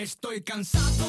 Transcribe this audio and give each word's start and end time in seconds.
Estoy 0.00 0.40
cansado 0.40 1.04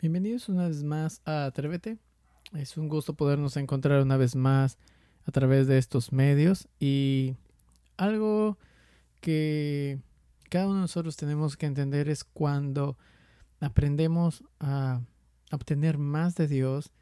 Bienvenidos 0.00 0.48
una 0.48 0.68
vez 0.68 0.84
más 0.84 1.20
a 1.24 1.46
Atrévete. 1.46 1.98
Es 2.54 2.76
un 2.76 2.88
gusto 2.88 3.14
podernos 3.14 3.56
encontrar 3.56 4.00
una 4.00 4.16
vez 4.16 4.36
más 4.36 4.78
a 5.24 5.32
través 5.32 5.66
de 5.66 5.76
estos 5.76 6.12
medios 6.12 6.68
y 6.78 7.34
algo 7.96 8.58
que 9.20 9.98
cada 10.50 10.66
uno 10.66 10.76
de 10.76 10.80
nosotros 10.82 11.16
tenemos 11.16 11.56
que 11.56 11.66
entender 11.66 12.08
es 12.08 12.22
cuando 12.22 12.96
aprendemos 13.58 14.44
a 14.60 15.00
obtener 15.50 15.98
más 15.98 16.36
de 16.36 16.46
Dios 16.46 16.92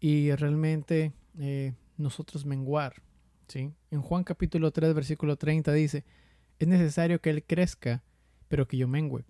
y 0.00 0.32
realmente 0.32 1.12
eh, 1.38 1.74
nosotros 1.96 2.44
menguar. 2.44 3.04
¿sí? 3.46 3.70
En 3.92 4.02
Juan 4.02 4.24
capítulo 4.24 4.72
3 4.72 4.94
versículo 4.94 5.36
30 5.36 5.72
dice, 5.74 6.04
es 6.58 6.66
necesario 6.66 7.20
que 7.20 7.30
Él 7.30 7.44
crezca, 7.44 8.02
pero 8.48 8.66
que 8.66 8.78
yo 8.78 8.88
mengüe. 8.88 9.24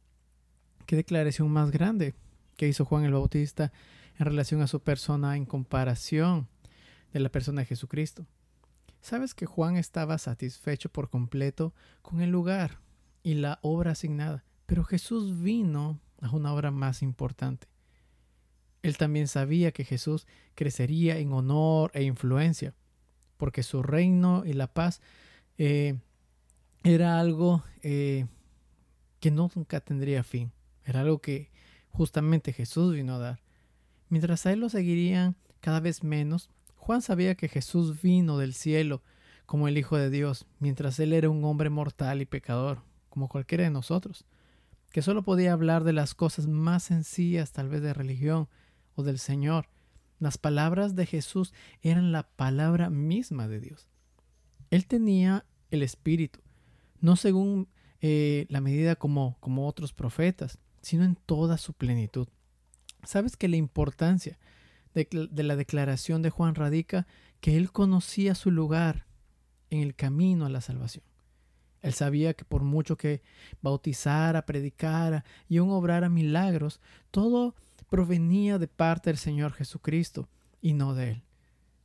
Qué 0.86 0.96
declaración 0.96 1.50
más 1.50 1.70
grande 1.70 2.14
que 2.56 2.68
hizo 2.68 2.84
Juan 2.84 3.04
el 3.04 3.12
Bautista 3.12 3.72
en 4.18 4.26
relación 4.26 4.62
a 4.62 4.66
su 4.66 4.80
persona 4.80 5.36
en 5.36 5.46
comparación 5.46 6.48
de 7.12 7.20
la 7.20 7.28
persona 7.28 7.62
de 7.62 7.66
Jesucristo. 7.66 8.26
¿Sabes 9.00 9.34
que 9.34 9.46
Juan 9.46 9.76
estaba 9.76 10.16
satisfecho 10.18 10.88
por 10.88 11.10
completo 11.10 11.74
con 12.02 12.20
el 12.20 12.30
lugar 12.30 12.78
y 13.22 13.34
la 13.34 13.58
obra 13.62 13.92
asignada? 13.92 14.44
Pero 14.66 14.84
Jesús 14.84 15.42
vino 15.42 16.00
a 16.20 16.30
una 16.30 16.52
obra 16.54 16.70
más 16.70 17.02
importante. 17.02 17.66
Él 18.82 18.96
también 18.96 19.28
sabía 19.28 19.72
que 19.72 19.84
Jesús 19.84 20.26
crecería 20.54 21.18
en 21.18 21.32
honor 21.32 21.90
e 21.94 22.02
influencia, 22.02 22.74
porque 23.36 23.62
su 23.62 23.82
reino 23.82 24.44
y 24.44 24.52
la 24.52 24.72
paz 24.72 25.00
eh, 25.58 25.98
era 26.84 27.20
algo 27.20 27.62
eh, 27.82 28.26
que 29.20 29.30
nunca 29.30 29.80
tendría 29.80 30.24
fin. 30.24 30.52
Era 30.84 31.00
algo 31.00 31.20
que 31.20 31.51
justamente 31.92 32.52
Jesús 32.52 32.94
vino 32.94 33.14
a 33.14 33.18
dar. 33.18 33.42
Mientras 34.08 34.44
a 34.46 34.52
él 34.52 34.60
lo 34.60 34.68
seguirían 34.68 35.36
cada 35.60 35.80
vez 35.80 36.02
menos, 36.02 36.50
Juan 36.76 37.02
sabía 37.02 37.36
que 37.36 37.48
Jesús 37.48 38.02
vino 38.02 38.38
del 38.38 38.54
cielo 38.54 39.02
como 39.46 39.68
el 39.68 39.78
Hijo 39.78 39.96
de 39.96 40.10
Dios, 40.10 40.46
mientras 40.58 40.98
él 40.98 41.12
era 41.12 41.30
un 41.30 41.44
hombre 41.44 41.70
mortal 41.70 42.22
y 42.22 42.26
pecador, 42.26 42.82
como 43.08 43.28
cualquiera 43.28 43.64
de 43.64 43.70
nosotros, 43.70 44.24
que 44.90 45.02
solo 45.02 45.22
podía 45.22 45.52
hablar 45.52 45.84
de 45.84 45.92
las 45.92 46.14
cosas 46.14 46.46
más 46.46 46.84
sencillas, 46.84 47.52
tal 47.52 47.68
vez 47.68 47.82
de 47.82 47.94
religión 47.94 48.48
o 48.94 49.02
del 49.02 49.18
Señor. 49.18 49.68
Las 50.18 50.38
palabras 50.38 50.94
de 50.94 51.06
Jesús 51.06 51.52
eran 51.82 52.12
la 52.12 52.24
palabra 52.24 52.90
misma 52.90 53.48
de 53.48 53.60
Dios. 53.60 53.88
Él 54.70 54.86
tenía 54.86 55.44
el 55.70 55.82
Espíritu, 55.82 56.40
no 57.00 57.16
según 57.16 57.68
eh, 58.00 58.46
la 58.48 58.60
medida 58.60 58.96
como, 58.96 59.36
como 59.40 59.68
otros 59.68 59.92
profetas, 59.92 60.58
sino 60.82 61.04
en 61.04 61.16
toda 61.16 61.56
su 61.56 61.72
plenitud. 61.72 62.28
¿Sabes 63.04 63.36
que 63.36 63.48
la 63.48 63.56
importancia 63.56 64.38
de, 64.94 65.08
de 65.30 65.42
la 65.42 65.56
declaración 65.56 66.22
de 66.22 66.30
Juan 66.30 66.54
radica 66.54 67.06
que 67.40 67.56
él 67.56 67.72
conocía 67.72 68.34
su 68.34 68.50
lugar 68.50 69.06
en 69.72 69.80
el 69.80 69.94
camino 69.94 70.44
a 70.44 70.50
la 70.50 70.60
salvación. 70.60 71.04
Él 71.80 71.94
sabía 71.94 72.34
que 72.34 72.44
por 72.44 72.62
mucho 72.62 72.96
que 72.96 73.22
bautizara, 73.62 74.46
predicara 74.46 75.24
y 75.48 75.56
aún 75.56 75.70
obrara 75.70 76.08
milagros, 76.08 76.80
todo 77.10 77.56
provenía 77.88 78.58
de 78.58 78.68
parte 78.68 79.10
del 79.10 79.16
Señor 79.16 79.52
Jesucristo 79.52 80.28
y 80.60 80.74
no 80.74 80.94
de 80.94 81.10
él. 81.10 81.22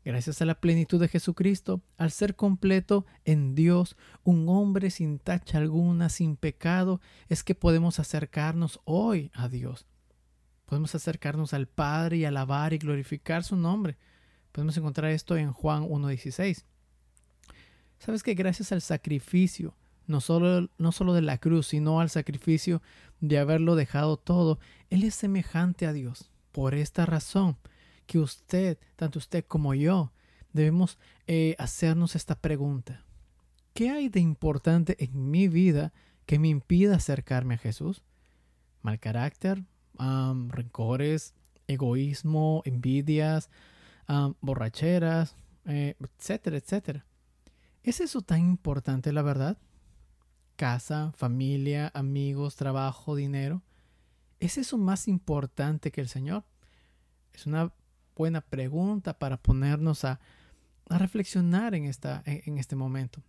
Gracias 0.08 0.42
a 0.42 0.46
la 0.46 0.62
plenitud 0.62 1.02
de 1.02 1.10
Jesucristo, 1.10 1.82
al 1.98 2.12
ser 2.12 2.38
completo 2.38 3.06
en 3.26 3.56
Dios, 3.56 3.98
un 4.24 4.48
hombre 4.48 4.90
sin 4.90 5.20
tacha 5.20 5.58
alguna, 5.58 6.08
sin 6.08 6.38
pecado, 6.38 7.02
es 7.28 7.44
que 7.44 7.56
podemos 7.56 8.00
acercarnos 8.00 8.80
hoy 8.86 9.32
a 9.34 9.50
Dios. 9.50 9.86
Podemos 10.66 10.96
acercarnos 10.96 11.54
al 11.54 11.68
Padre 11.68 12.16
y 12.16 12.24
alabar 12.24 12.72
y 12.72 12.78
glorificar 12.78 13.44
su 13.44 13.58
nombre. 13.58 13.98
Podemos 14.54 14.78
encontrar 14.78 15.12
esto 15.12 15.36
en 15.36 15.52
Juan 15.52 15.84
1.16. 15.84 16.64
Sabes 18.00 18.24
que 18.24 18.34
gracias 18.34 18.72
al 18.72 18.82
sacrificio, 18.82 19.76
no 20.06 20.22
solo, 20.22 20.70
no 20.78 20.94
solo 20.94 21.16
de 21.16 21.22
la 21.22 21.38
cruz, 21.38 21.68
sino 21.68 22.00
al 22.00 22.10
sacrificio 22.10 22.82
de 23.20 23.40
haberlo 23.40 23.76
dejado 23.76 24.16
todo, 24.16 24.58
Él 24.90 25.04
es 25.04 25.16
semejante 25.16 25.86
a 25.86 25.92
Dios. 25.92 26.32
Por 26.54 26.76
esta 26.76 27.06
razón, 27.06 27.58
que 28.08 28.20
usted, 28.20 28.80
tanto 28.96 29.20
usted 29.20 29.46
como 29.46 29.74
yo, 29.76 30.12
debemos 30.54 30.98
eh, 31.28 31.56
hacernos 31.60 32.16
esta 32.16 32.36
pregunta. 32.36 33.06
¿Qué 33.74 33.92
hay 33.92 34.10
de 34.10 34.20
importante 34.20 34.96
en 35.04 35.30
mi 35.30 35.48
vida 35.48 35.94
que 36.26 36.40
me 36.40 36.48
impida 36.48 36.96
acercarme 36.96 37.56
a 37.56 37.60
Jesús? 37.60 38.02
¿Mal 38.82 39.00
carácter? 39.00 39.64
¿Rencores? 40.00 41.36
¿Egoísmo? 41.68 42.64
¿Envidias? 42.66 43.50
¿Borracheras? 44.42 45.36
Eh, 45.66 45.96
etcétera, 46.00 46.58
etcétera. 46.58 47.06
¿Es 47.84 48.00
eso 48.00 48.22
tan 48.22 48.40
importante, 48.40 49.14
la 49.14 49.22
verdad? 49.22 49.58
casa, 50.58 51.14
familia, 51.16 51.92
amigos, 51.94 52.58
trabajo, 52.58 53.16
dinero? 53.16 53.62
¿Es 54.42 54.58
eso 54.58 54.78
más 54.78 55.08
importante 55.08 55.92
que 55.92 56.02
el 56.02 56.10
Señor? 56.10 56.44
Es 57.32 57.46
una 57.46 57.72
buena 58.18 58.42
pregunta 58.42 59.18
para 59.18 59.38
ponernos 59.38 60.04
a, 60.04 60.20
reflexionar 60.90 61.76
en, 61.76 61.84
esta, 61.84 62.24
en 62.26 62.58
este 62.58 62.78
momento. 62.78 63.22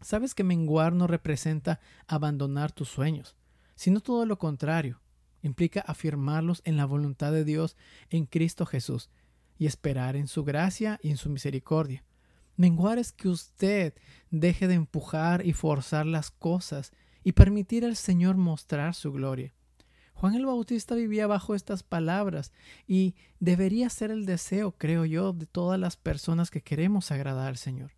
Sabes 0.00 0.34
que 0.34 0.42
menguar 0.42 0.92
no 0.92 1.06
representa 1.06 1.78
abandonar 2.08 2.72
tus 2.72 2.88
sueños, 2.88 3.36
sino 3.76 4.00
todo 4.00 4.26
lo 4.26 4.38
contrario. 4.38 5.00
Implica 5.42 5.80
afirmarlos 5.80 6.62
en 6.64 6.76
la 6.76 6.86
voluntad 6.86 7.32
de 7.32 7.44
Dios 7.44 7.76
en 8.08 8.26
Cristo 8.26 8.66
Jesús 8.66 9.08
y 9.58 9.66
esperar 9.66 10.16
en 10.16 10.26
su 10.26 10.42
gracia 10.42 10.98
y 11.02 11.10
en 11.10 11.16
su 11.16 11.30
misericordia. 11.30 12.02
Menguar 12.56 12.98
es 12.98 13.12
que 13.12 13.28
usted 13.28 13.94
deje 14.30 14.66
de 14.68 14.74
empujar 14.74 15.46
y 15.46 15.52
forzar 15.52 16.06
las 16.06 16.30
cosas 16.30 16.92
y 17.22 17.32
permitir 17.32 17.84
al 17.84 17.96
Señor 17.96 18.36
mostrar 18.36 18.94
su 18.94 19.12
gloria. 19.12 19.54
Juan 20.20 20.34
el 20.34 20.44
Bautista 20.44 20.94
vivía 20.96 21.26
bajo 21.26 21.54
estas 21.54 21.82
palabras 21.82 22.52
y 22.86 23.14
debería 23.38 23.88
ser 23.88 24.10
el 24.10 24.26
deseo, 24.26 24.72
creo 24.72 25.06
yo, 25.06 25.32
de 25.32 25.46
todas 25.46 25.80
las 25.80 25.96
personas 25.96 26.50
que 26.50 26.60
queremos 26.60 27.10
agradar 27.10 27.48
al 27.48 27.56
Señor. 27.56 27.92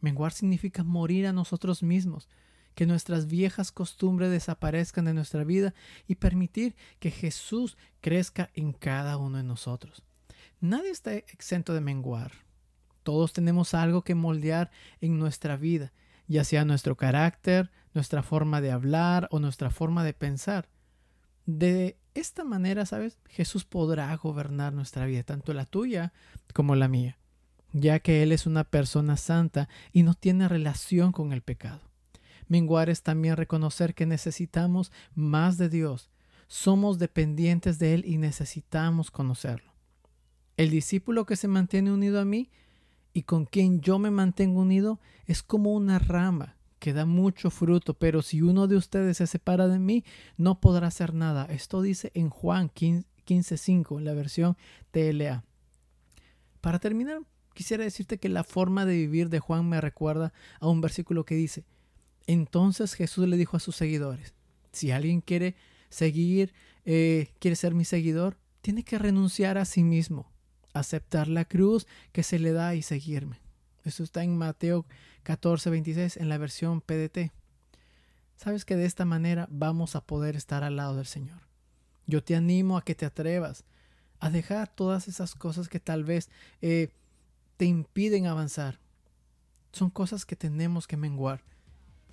Menguar 0.00 0.32
significa 0.32 0.82
morir 0.82 1.28
a 1.28 1.32
nosotros 1.32 1.84
mismos, 1.84 2.28
que 2.74 2.86
nuestras 2.86 3.28
viejas 3.28 3.70
costumbres 3.70 4.32
desaparezcan 4.32 5.04
de 5.04 5.14
nuestra 5.14 5.44
vida 5.44 5.72
y 6.08 6.16
permitir 6.16 6.74
que 6.98 7.12
Jesús 7.12 7.76
crezca 8.00 8.50
en 8.54 8.72
cada 8.72 9.16
uno 9.16 9.36
de 9.36 9.44
nosotros. 9.44 10.02
Nadie 10.60 10.90
está 10.90 11.14
exento 11.14 11.72
de 11.72 11.80
menguar. 11.80 12.32
Todos 13.04 13.32
tenemos 13.32 13.74
algo 13.74 14.02
que 14.02 14.16
moldear 14.16 14.72
en 15.00 15.20
nuestra 15.20 15.56
vida, 15.56 15.92
ya 16.26 16.42
sea 16.42 16.64
nuestro 16.64 16.96
carácter, 16.96 17.70
nuestra 17.94 18.24
forma 18.24 18.60
de 18.60 18.72
hablar 18.72 19.28
o 19.30 19.38
nuestra 19.38 19.70
forma 19.70 20.02
de 20.02 20.14
pensar. 20.14 20.68
De 21.58 21.96
esta 22.14 22.44
manera, 22.44 22.86
¿sabes? 22.86 23.18
Jesús 23.28 23.64
podrá 23.64 24.16
gobernar 24.16 24.72
nuestra 24.72 25.04
vida, 25.06 25.24
tanto 25.24 25.52
la 25.52 25.66
tuya 25.66 26.12
como 26.54 26.76
la 26.76 26.86
mía, 26.86 27.18
ya 27.72 27.98
que 27.98 28.22
Él 28.22 28.30
es 28.30 28.46
una 28.46 28.62
persona 28.62 29.16
santa 29.16 29.68
y 29.92 30.04
no 30.04 30.14
tiene 30.14 30.46
relación 30.46 31.10
con 31.10 31.32
el 31.32 31.42
pecado. 31.42 31.80
Menguar 32.46 32.88
es 32.88 33.02
también 33.02 33.36
reconocer 33.36 33.96
que 33.96 34.06
necesitamos 34.06 34.92
más 35.16 35.58
de 35.58 35.68
Dios. 35.68 36.08
Somos 36.46 37.00
dependientes 37.00 37.80
de 37.80 37.94
Él 37.94 38.04
y 38.06 38.18
necesitamos 38.18 39.10
conocerlo. 39.10 39.72
El 40.56 40.70
discípulo 40.70 41.26
que 41.26 41.34
se 41.34 41.48
mantiene 41.48 41.92
unido 41.92 42.20
a 42.20 42.24
mí 42.24 42.48
y 43.12 43.24
con 43.24 43.44
quien 43.44 43.80
yo 43.80 43.98
me 43.98 44.12
mantengo 44.12 44.60
unido 44.60 45.00
es 45.26 45.42
como 45.42 45.72
una 45.72 45.98
rama 45.98 46.59
que 46.80 46.92
da 46.92 47.06
mucho 47.06 47.50
fruto, 47.50 47.94
pero 47.94 48.22
si 48.22 48.42
uno 48.42 48.66
de 48.66 48.76
ustedes 48.76 49.18
se 49.18 49.26
separa 49.28 49.68
de 49.68 49.78
mí, 49.78 50.04
no 50.36 50.60
podrá 50.60 50.88
hacer 50.88 51.14
nada. 51.14 51.44
Esto 51.44 51.82
dice 51.82 52.10
en 52.14 52.30
Juan 52.30 52.70
15.5, 52.70 53.98
en 53.98 54.04
la 54.04 54.14
versión 54.14 54.56
TLA. 54.90 55.44
Para 56.60 56.78
terminar, 56.78 57.20
quisiera 57.54 57.84
decirte 57.84 58.18
que 58.18 58.28
la 58.28 58.44
forma 58.44 58.86
de 58.86 58.96
vivir 58.96 59.28
de 59.28 59.38
Juan 59.38 59.68
me 59.68 59.80
recuerda 59.80 60.32
a 60.58 60.68
un 60.68 60.80
versículo 60.80 61.24
que 61.24 61.34
dice, 61.34 61.64
entonces 62.26 62.94
Jesús 62.94 63.28
le 63.28 63.36
dijo 63.36 63.56
a 63.56 63.60
sus 63.60 63.76
seguidores, 63.76 64.34
si 64.72 64.90
alguien 64.90 65.20
quiere 65.20 65.56
seguir, 65.90 66.54
eh, 66.84 67.28
quiere 67.38 67.56
ser 67.56 67.74
mi 67.74 67.84
seguidor, 67.84 68.38
tiene 68.62 68.84
que 68.84 68.98
renunciar 68.98 69.58
a 69.58 69.64
sí 69.64 69.84
mismo, 69.84 70.32
aceptar 70.72 71.28
la 71.28 71.44
cruz 71.44 71.86
que 72.12 72.22
se 72.22 72.38
le 72.38 72.52
da 72.52 72.74
y 72.74 72.82
seguirme. 72.82 73.39
Eso 73.84 74.02
está 74.02 74.22
en 74.22 74.36
Mateo 74.36 74.86
14, 75.22 75.70
26 75.70 76.16
en 76.18 76.28
la 76.28 76.38
versión 76.38 76.80
PDT. 76.80 77.32
Sabes 78.36 78.64
que 78.64 78.76
de 78.76 78.86
esta 78.86 79.04
manera 79.04 79.46
vamos 79.50 79.96
a 79.96 80.00
poder 80.00 80.36
estar 80.36 80.64
al 80.64 80.76
lado 80.76 80.96
del 80.96 81.06
Señor. 81.06 81.40
Yo 82.06 82.22
te 82.22 82.36
animo 82.36 82.76
a 82.76 82.84
que 82.84 82.94
te 82.94 83.06
atrevas 83.06 83.64
a 84.18 84.30
dejar 84.30 84.68
todas 84.68 85.08
esas 85.08 85.34
cosas 85.34 85.68
que 85.68 85.80
tal 85.80 86.04
vez 86.04 86.28
eh, 86.60 86.88
te 87.56 87.64
impiden 87.64 88.26
avanzar. 88.26 88.78
Son 89.72 89.90
cosas 89.90 90.26
que 90.26 90.36
tenemos 90.36 90.86
que 90.86 90.96
menguar. 90.96 91.42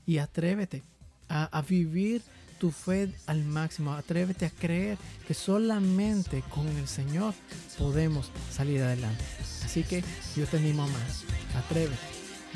Y 0.05 0.19
atrévete 0.19 0.83
a 1.27 1.61
vivir 1.61 2.21
tu 2.57 2.71
fe 2.71 3.09
al 3.25 3.43
máximo. 3.43 3.93
Atrévete 3.93 4.45
a 4.45 4.49
creer 4.49 4.97
que 5.27 5.33
solamente 5.33 6.43
con 6.49 6.67
el 6.67 6.87
Señor 6.87 7.33
podemos 7.77 8.31
salir 8.51 8.81
adelante. 8.81 9.23
Así 9.63 9.83
que 9.83 10.03
yo 10.35 10.45
te 10.45 10.57
animo 10.57 10.87
más. 10.87 11.23
Atrévete. 11.55 11.97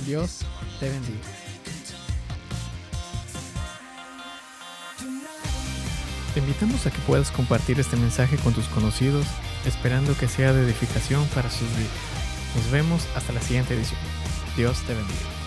Dios 0.05 0.39
te 0.79 0.89
bendiga. 0.89 1.19
Te 6.33 6.39
invitamos 6.39 6.85
a 6.85 6.91
que 6.91 6.99
puedas 6.99 7.29
compartir 7.29 7.79
este 7.79 7.97
mensaje 7.97 8.37
con 8.37 8.53
tus 8.53 8.67
conocidos, 8.67 9.25
esperando 9.65 10.17
que 10.17 10.29
sea 10.29 10.53
de 10.53 10.63
edificación 10.63 11.27
para 11.35 11.49
sus 11.49 11.67
vidas. 11.75 11.91
Nos 12.55 12.71
vemos 12.71 13.05
hasta 13.15 13.33
la 13.33 13.41
siguiente 13.41 13.73
edición. 13.73 13.99
Dios 14.55 14.79
te 14.87 14.93
bendiga. 14.93 15.40